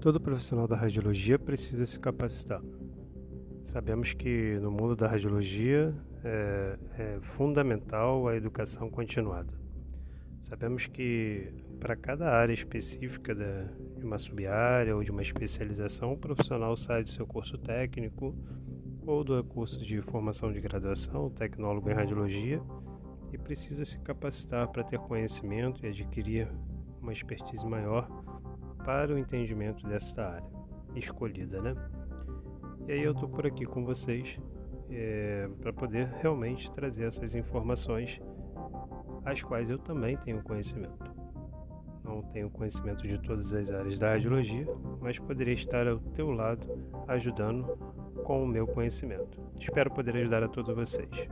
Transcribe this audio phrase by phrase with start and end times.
[0.00, 2.62] Todo profissional da radiologia precisa se capacitar.
[3.64, 5.92] Sabemos que no mundo da radiologia
[6.22, 9.52] é, é fundamental a educação continuada.
[10.40, 16.76] Sabemos que para cada área específica de uma sub-área ou de uma especialização, o profissional
[16.76, 18.36] sai do seu curso técnico
[19.04, 22.62] ou do curso de formação de graduação, tecnólogo em radiologia,
[23.32, 26.48] e precisa se capacitar para ter conhecimento e adquirir
[27.02, 28.08] uma expertise maior
[28.88, 30.48] para o entendimento desta área
[30.96, 31.76] escolhida, né?
[32.86, 34.40] E aí eu estou por aqui com vocês
[34.90, 38.18] é, para poder realmente trazer essas informações,
[39.26, 41.04] as quais eu também tenho conhecimento.
[42.02, 44.66] Não tenho conhecimento de todas as áreas da radiologia,
[45.02, 46.66] mas poderia estar ao teu lado
[47.08, 47.66] ajudando
[48.24, 49.38] com o meu conhecimento.
[49.60, 51.28] Espero poder ajudar a todos vocês.